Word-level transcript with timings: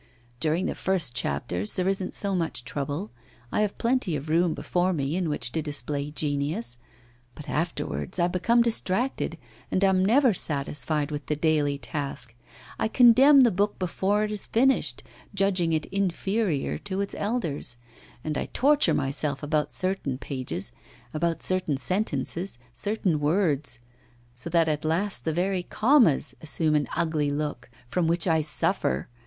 During 0.39 0.65
the 0.65 0.73
first 0.73 1.13
chapters 1.13 1.75
there 1.75 1.87
isn't 1.87 2.15
so 2.15 2.33
much 2.33 2.63
trouble. 2.63 3.11
I 3.51 3.61
have 3.61 3.77
plenty 3.77 4.15
of 4.15 4.29
room 4.29 4.55
before 4.55 4.93
me 4.93 5.15
in 5.15 5.29
which 5.29 5.51
to 5.51 5.61
display 5.61 6.09
genius. 6.09 6.77
But 7.35 7.47
afterwards 7.47 8.17
I 8.17 8.27
become 8.27 8.63
distracted, 8.63 9.37
and 9.69 9.83
am 9.83 10.03
never 10.03 10.33
satisfied 10.33 11.11
with 11.11 11.27
the 11.27 11.35
daily 11.35 11.77
task; 11.77 12.33
I 12.79 12.87
condemn 12.87 13.41
the 13.41 13.51
book 13.51 13.77
before 13.77 14.23
it 14.23 14.31
is 14.31 14.47
finished, 14.47 15.03
judging 15.35 15.71
it 15.71 15.85
inferior 15.91 16.79
to 16.79 16.99
its 17.01 17.13
elders; 17.15 17.77
and 18.23 18.39
I 18.39 18.47
torture 18.53 18.95
myself 18.95 19.43
about 19.43 19.71
certain 19.71 20.17
pages, 20.17 20.71
about 21.13 21.43
certain 21.43 21.77
sentences, 21.77 22.57
certain 22.73 23.19
words, 23.19 23.77
so 24.33 24.49
that 24.49 24.67
at 24.67 24.83
last 24.83 25.25
the 25.25 25.31
very 25.31 25.61
commas 25.61 26.33
assume 26.41 26.73
an 26.73 26.87
ugly 26.97 27.29
look, 27.29 27.69
from 27.87 28.07
which 28.07 28.25
I 28.25 28.41
suffer. 28.41 29.07